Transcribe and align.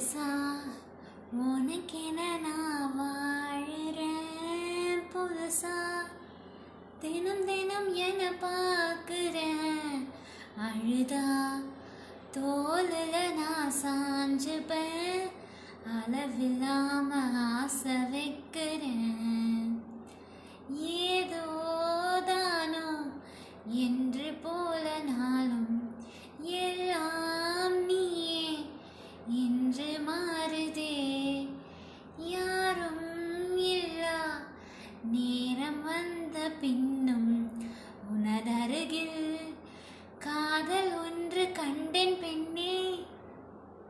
முழுசா 0.00 0.26
உனக்கென 1.44 2.18
நான் 2.44 2.92
வாழுறேன். 2.98 5.00
புதுசா 5.12 5.74
தினம் 7.00 7.42
தினம் 7.48 7.90
என்ன 7.94 8.22
பார்க்குறேன். 8.44 9.98
அழுதா 10.66 11.26
தோலில் 12.36 13.18
நான் 13.40 13.74
சாஞ்சுப்பேன். 13.82 15.28
அளவில்லாம 15.96 17.10
ஆசை 17.44 17.79
பொழுதே 30.70 31.48
யாரும் 32.18 33.06
இல்லா. 33.56 34.18
நேரம் 35.10 35.82
வந்த 35.82 36.50
பின் 36.60 36.99